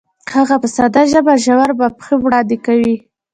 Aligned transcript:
هغه 0.33 0.55
په 0.61 0.67
ساده 0.75 1.03
ژبه 1.11 1.33
ژور 1.43 1.69
مفاهیم 1.79 2.19
وړاندې 2.23 2.57
کوي. 2.65 2.95